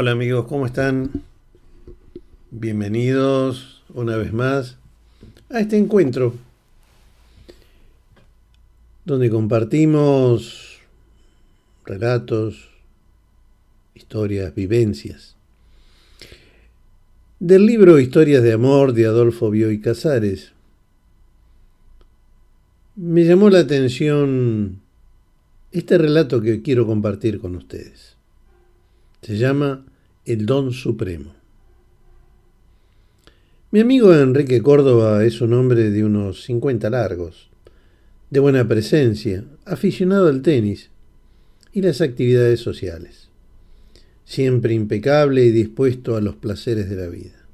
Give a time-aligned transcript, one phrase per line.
[0.00, 1.10] Hola amigos, ¿cómo están?
[2.52, 4.76] Bienvenidos una vez más
[5.50, 6.34] a este encuentro
[9.04, 10.78] donde compartimos
[11.84, 12.70] relatos,
[13.96, 15.34] historias, vivencias.
[17.40, 20.52] Del libro Historias de Amor de Adolfo Bioy Casares,
[22.94, 24.80] me llamó la atención
[25.72, 28.17] este relato que quiero compartir con ustedes.
[29.20, 29.84] Se llama
[30.24, 31.34] El Don Supremo.
[33.72, 37.50] Mi amigo Enrique Córdoba es un hombre de unos 50 largos,
[38.30, 40.90] de buena presencia, aficionado al tenis
[41.72, 43.28] y las actividades sociales,
[44.24, 47.44] siempre impecable y dispuesto a los placeres de la vida.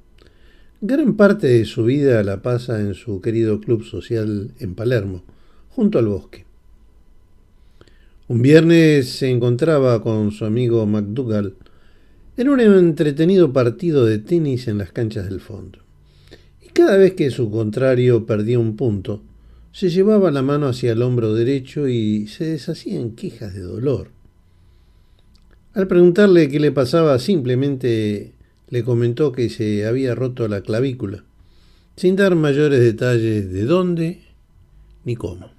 [0.82, 5.24] Gran parte de su vida la pasa en su querido club social en Palermo,
[5.70, 6.44] junto al bosque.
[8.26, 11.56] Un viernes se encontraba con su amigo McDougall
[12.38, 15.80] en un entretenido partido de tenis en las canchas del fondo.
[16.62, 19.20] Y cada vez que su contrario perdía un punto,
[19.72, 24.08] se llevaba la mano hacia el hombro derecho y se deshacía en quejas de dolor.
[25.74, 28.32] Al preguntarle qué le pasaba, simplemente
[28.70, 31.24] le comentó que se había roto la clavícula,
[31.96, 34.22] sin dar mayores detalles de dónde
[35.04, 35.53] ni cómo.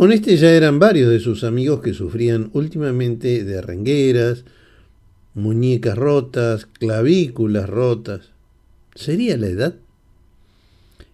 [0.00, 4.46] Con este ya eran varios de sus amigos que sufrían últimamente de rengueras,
[5.34, 8.30] muñecas rotas, clavículas rotas.
[8.94, 9.74] ¿Sería la edad?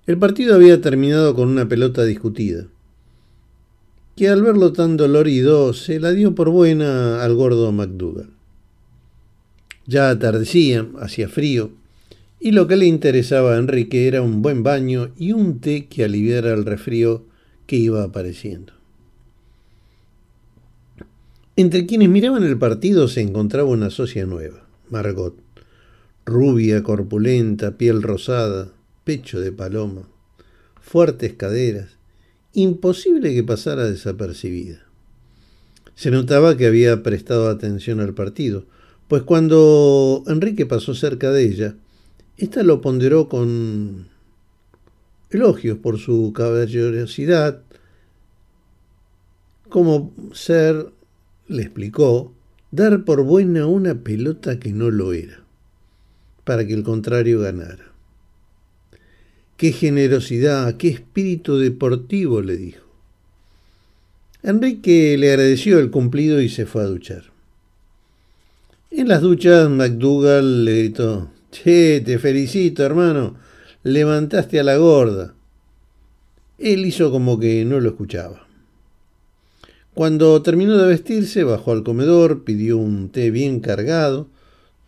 [0.06, 2.68] El partido había terminado con una pelota discutida,
[4.14, 8.30] que al verlo tan dolorido se la dio por buena al gordo McDougall.
[9.88, 11.72] Ya atardecía, hacía frío,
[12.38, 16.04] y lo que le interesaba a Enrique era un buen baño y un té que
[16.04, 17.24] aliviara el resfrío
[17.66, 18.75] que iba apareciendo.
[21.58, 25.34] Entre quienes miraban el partido se encontraba una socia nueva, Margot,
[26.26, 28.74] rubia, corpulenta, piel rosada,
[29.04, 30.06] pecho de paloma,
[30.82, 31.96] fuertes caderas,
[32.52, 34.84] imposible que pasara desapercibida.
[35.94, 38.66] Se notaba que había prestado atención al partido,
[39.08, 41.76] pues cuando Enrique pasó cerca de ella,
[42.36, 44.08] ésta lo ponderó con
[45.30, 47.62] elogios por su caballerosidad,
[49.70, 50.92] como ser
[51.48, 52.32] le explicó,
[52.70, 55.42] dar por buena una pelota que no lo era,
[56.44, 57.92] para que el contrario ganara.
[59.56, 62.84] Qué generosidad, qué espíritu deportivo, le dijo.
[64.42, 67.24] Enrique le agradeció el cumplido y se fue a duchar.
[68.90, 73.36] En las duchas, McDougall le gritó, Che, te felicito, hermano,
[73.82, 75.34] levantaste a la gorda.
[76.58, 78.45] Él hizo como que no lo escuchaba.
[79.96, 84.28] Cuando terminó de vestirse, bajó al comedor, pidió un té bien cargado,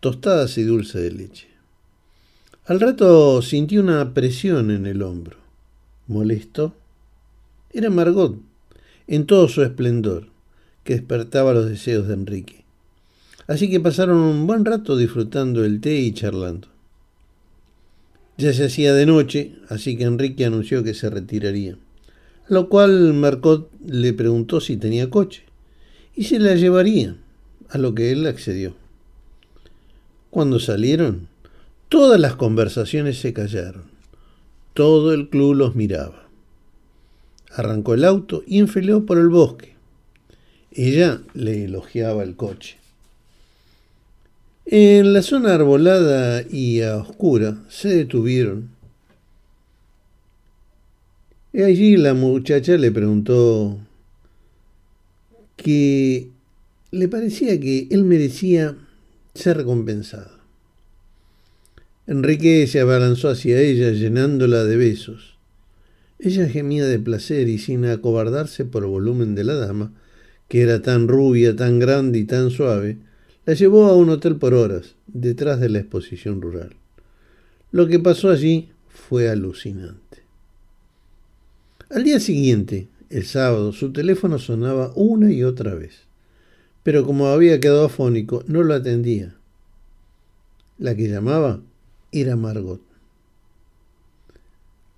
[0.01, 1.49] tostadas y dulce de leche.
[2.67, 5.39] Al rato sintió una presión en el hombro.
[6.09, 6.75] ¿Molesto?
[7.73, 8.37] Era Margot,
[9.07, 10.27] en todo su esplendor,
[10.85, 12.65] que despertaba los deseos de Enrique.
[13.47, 16.69] Así que pasaron un buen rato disfrutando el té y charlando.
[18.37, 21.79] Ya se hacía de noche, así que Enrique anunció que se retiraría
[22.49, 25.43] lo cual Marcot le preguntó si tenía coche
[26.15, 27.17] y si la llevaría,
[27.69, 28.75] a lo que él accedió.
[30.31, 31.29] Cuando salieron,
[31.89, 33.85] todas las conversaciones se callaron.
[34.75, 36.29] Todo el club los miraba.
[37.51, 39.75] Arrancó el auto y enfiló por el bosque.
[40.73, 42.77] Ella le elogiaba el coche.
[44.67, 48.71] En la zona arbolada y a oscura se detuvieron
[51.53, 53.79] y allí la muchacha le preguntó
[55.57, 56.29] que
[56.91, 58.77] le parecía que él merecía
[59.35, 60.39] ser recompensado.
[62.07, 65.37] Enrique se abalanzó hacia ella llenándola de besos.
[66.19, 69.93] Ella gemía de placer y sin acobardarse por el volumen de la dama,
[70.49, 72.97] que era tan rubia, tan grande y tan suave,
[73.45, 76.77] la llevó a un hotel por horas, detrás de la exposición rural.
[77.71, 80.18] Lo que pasó allí fue alucinante.
[81.91, 86.01] Al día siguiente, el sábado, su teléfono sonaba una y otra vez,
[86.83, 89.35] pero como había quedado afónico, no lo atendía.
[90.79, 91.63] La que llamaba
[92.13, 92.83] era Margot.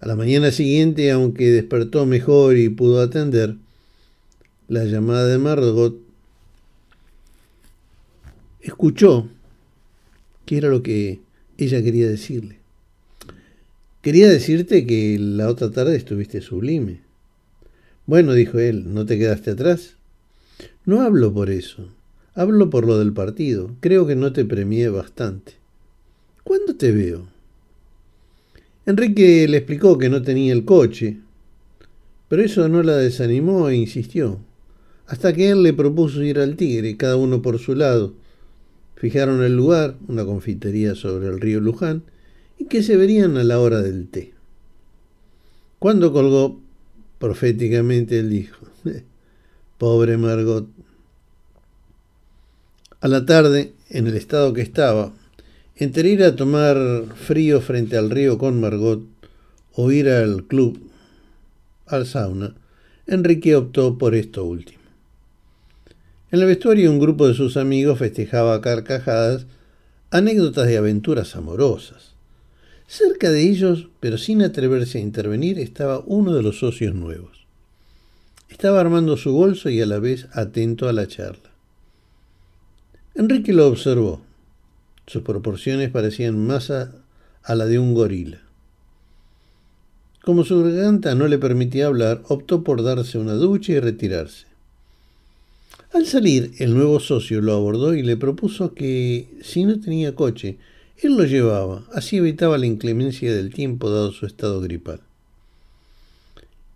[0.01, 3.55] A la mañana siguiente, aunque despertó mejor y pudo atender,
[4.67, 5.97] la llamada de Margot
[8.63, 9.29] escuchó
[10.45, 11.21] qué era lo que
[11.57, 12.60] ella quería decirle.
[14.03, 17.01] Quería decirte que la otra tarde estuviste sublime.
[18.07, 19.97] Bueno, dijo él, ¿no te quedaste atrás?
[20.87, 21.87] No hablo por eso.
[22.35, 23.77] Hablo por lo del partido.
[23.81, 25.53] Creo que no te premié bastante.
[26.45, 27.29] ¿Cuándo te veo?
[28.87, 31.19] Enrique le explicó que no tenía el coche,
[32.29, 34.39] pero eso no la desanimó e insistió,
[35.07, 38.15] hasta que él le propuso ir al Tigre, cada uno por su lado.
[38.97, 42.05] Fijaron el lugar, una confitería sobre el río Luján,
[42.61, 44.35] y que se verían a la hora del té.
[45.79, 46.61] Cuando colgó,
[47.19, 48.67] proféticamente él dijo,
[49.79, 50.69] pobre Margot.
[53.01, 55.15] A la tarde, en el estado que estaba,
[55.75, 56.77] entre ir a tomar
[57.17, 59.03] frío frente al río con Margot
[59.73, 60.79] o ir al club,
[61.87, 62.55] al sauna,
[63.07, 64.83] Enrique optó por esto último.
[66.31, 69.47] En el vestuario un grupo de sus amigos festejaba a carcajadas
[70.11, 72.10] anécdotas de aventuras amorosas.
[72.91, 77.47] Cerca de ellos, pero sin atreverse a intervenir, estaba uno de los socios nuevos.
[78.49, 81.51] Estaba armando su bolso y a la vez atento a la charla.
[83.15, 84.23] Enrique lo observó.
[85.07, 86.91] Sus proporciones parecían más a,
[87.47, 88.41] la de un gorila.
[90.25, 94.47] Como su garganta no le permitía hablar, optó por darse una ducha y retirarse.
[95.93, 100.59] Al salir, el nuevo socio lo abordó y le propuso que, si no tenía coche,
[101.03, 105.01] él lo llevaba, así evitaba la inclemencia del tiempo dado su estado gripal.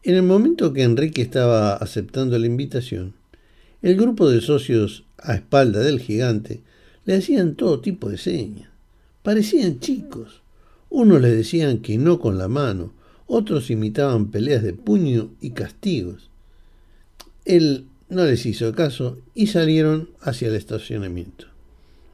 [0.02, 3.14] En el momento que Enrique estaba aceptando la invitación,
[3.82, 6.62] el grupo de socios a espalda del gigante
[7.04, 8.70] le hacían todo tipo de señas.
[9.22, 10.40] Parecían chicos.
[10.88, 12.92] Unos le decían que no con la mano,
[13.26, 16.30] otros imitaban peleas de puño y castigos.
[17.44, 21.46] Él no les hizo caso y salieron hacia el estacionamiento.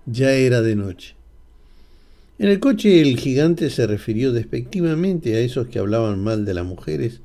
[0.07, 1.20] Ya era de noche.
[2.41, 6.65] En el coche el gigante se refirió despectivamente a esos que hablaban mal de las
[6.65, 7.21] mujeres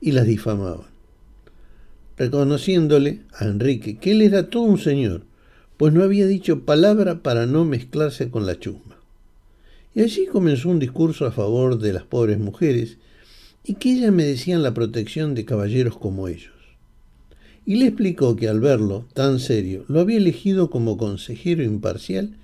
[0.00, 0.86] y las difamaban,
[2.16, 5.24] reconociéndole a Enrique que él era todo un señor,
[5.76, 8.96] pues no había dicho palabra para no mezclarse con la chusma.
[9.92, 12.98] Y allí comenzó un discurso a favor de las pobres mujeres
[13.64, 16.54] y que ellas merecían la protección de caballeros como ellos.
[17.66, 22.36] Y le explicó que al verlo tan serio lo había elegido como consejero imparcial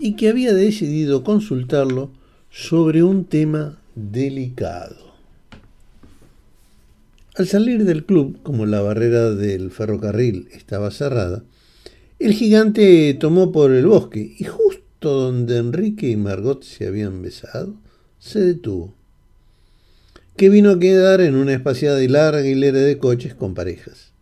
[0.00, 2.10] y que había decidido consultarlo
[2.50, 5.10] sobre un tema delicado.
[7.36, 11.44] Al salir del club, como la barrera del ferrocarril estaba cerrada,
[12.18, 17.74] el gigante tomó por el bosque y justo donde Enrique y Margot se habían besado,
[18.18, 18.94] se detuvo,
[20.36, 24.12] que vino a quedar en una espaciada y larga hilera de coches con parejas.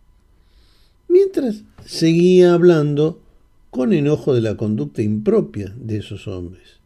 [1.07, 3.21] Mientras seguía hablando
[3.79, 6.81] con enojo de la conducta impropia de esos hombres.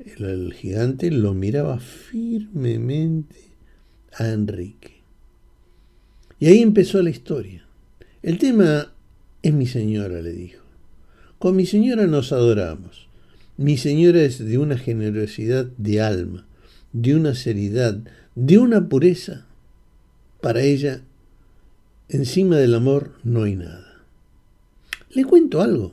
[0.00, 3.36] El, el gigante lo miraba firmemente
[4.12, 4.94] a Enrique.
[6.40, 7.64] Y ahí empezó la historia.
[8.20, 8.92] El tema
[9.42, 10.64] es mi señora, le dijo.
[11.38, 13.06] Con mi señora nos adoramos.
[13.58, 16.48] Mi señora es de una generosidad de alma,
[16.92, 18.00] de una seriedad,
[18.34, 19.46] de una pureza.
[20.40, 21.00] Para ella,
[22.08, 23.89] encima del amor no hay nada.
[25.12, 25.92] Le cuento algo.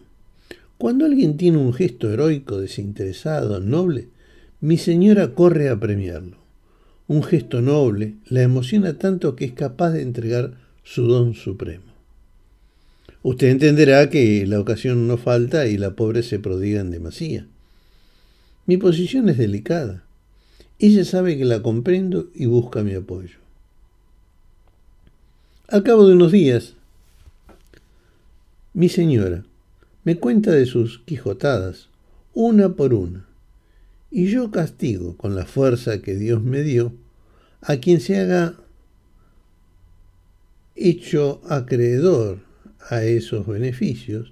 [0.78, 4.10] Cuando alguien tiene un gesto heroico, desinteresado, noble,
[4.62, 6.38] mi señora corre a premiarlo.
[7.08, 11.86] Un gesto noble la emociona tanto que es capaz de entregar su don supremo.
[13.24, 17.48] Usted entenderá que la ocasión no falta y la pobre se prodiga en demasía.
[18.68, 20.04] Mi posición es delicada.
[20.80, 23.38] Ella sabe que la comprendo y busca mi apoyo.
[25.68, 26.77] Al cabo de unos días,
[28.78, 29.44] mi señora
[30.04, 31.90] me cuenta de sus quijotadas,
[32.36, 33.26] una por una,
[34.12, 36.94] y yo castigo con la fuerza que Dios me dio
[37.62, 38.54] a quien se haga
[40.76, 42.38] hecho acreedor
[42.88, 44.32] a esos beneficios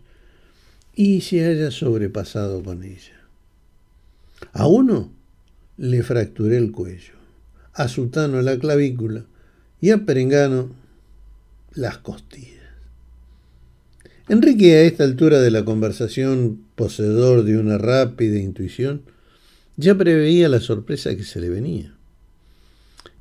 [0.94, 3.20] y se haya sobrepasado con ella.
[4.54, 5.12] A uno
[5.78, 7.16] le fracturé el cuello,
[7.74, 9.26] a Sutano la clavícula
[9.82, 10.70] y a Perengano
[11.74, 12.55] las costillas.
[14.28, 19.04] Enrique, a esta altura de la conversación, poseedor de una rápida intuición,
[19.78, 21.96] ya preveía la sorpresa que se le venía.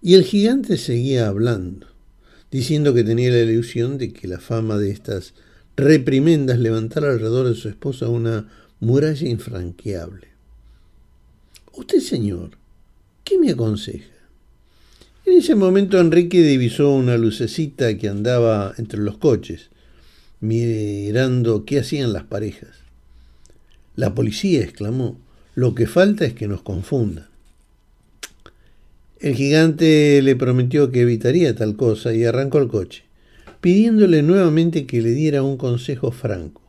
[0.01, 1.95] Y el gigante seguía hablando
[2.55, 5.35] diciendo que tenía la ilusión de que la fama de estas
[5.77, 10.29] reprimendas levantara alrededor de su esposa una muralla infranqueable.
[11.73, 12.51] Usted, señor,
[13.25, 14.07] ¿qué me aconseja?
[15.27, 19.71] En ese momento Enrique divisó una lucecita que andaba entre los coches,
[20.45, 22.71] mirando qué hacían las parejas.
[23.97, 25.19] La policía exclamó,
[25.55, 27.27] lo que falta es que nos confundan.
[29.21, 33.05] El gigante le prometió que evitaría tal cosa y arrancó el coche.
[33.61, 36.61] pidiéndole nuevamente que le diera un consejo franco.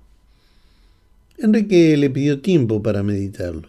[1.37, 3.67] Enrique le pidió tiempo para meditarlo.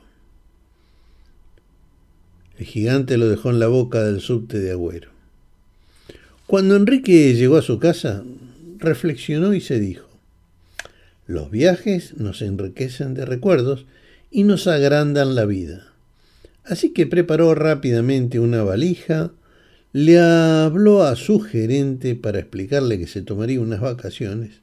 [2.56, 5.10] El gigante lo dejó en la boca del subte de Agüero.
[6.46, 8.22] Cuando Enrique llegó a su casa,
[8.78, 10.08] reflexionó y se dijo,
[11.26, 13.86] los viajes nos enriquecen de recuerdos
[14.30, 15.92] y nos agrandan la vida.
[16.64, 19.32] Así que preparó rápidamente una valija,
[19.92, 24.60] le habló a su gerente para explicarle que se tomaría unas vacaciones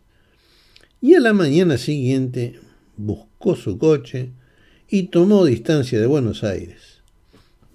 [1.03, 2.57] y a la mañana siguiente
[2.95, 4.29] buscó su coche
[4.87, 7.01] y tomó distancia de Buenos Aires,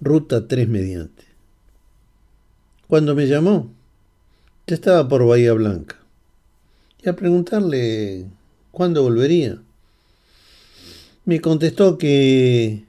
[0.01, 1.25] ruta 3 mediante.
[2.87, 3.71] Cuando me llamó,
[4.65, 5.97] ya estaba por Bahía Blanca.
[7.01, 8.25] Y a preguntarle
[8.71, 9.61] cuándo volvería,
[11.25, 12.83] me contestó que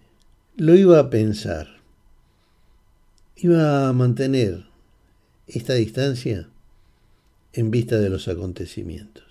[0.57, 1.69] lo iba a pensar.
[3.37, 4.67] Iba a mantener
[5.47, 6.49] esta distancia
[7.53, 9.30] en vista de los acontecimientos.